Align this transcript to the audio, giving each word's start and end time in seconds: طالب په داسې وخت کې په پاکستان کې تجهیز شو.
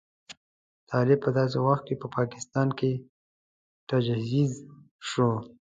طالب 0.89 1.19
په 1.25 1.29
داسې 1.37 1.57
وخت 1.67 1.83
کې 1.87 1.95
په 2.01 2.07
پاکستان 2.17 2.67
کې 2.79 2.91
تجهیز 3.89 4.51
شو. 5.09 5.29